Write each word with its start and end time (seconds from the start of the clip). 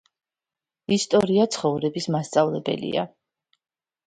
ისტორია 0.95 1.45
ცხოვრების 1.57 2.09
მასწავლებელია 2.17 3.05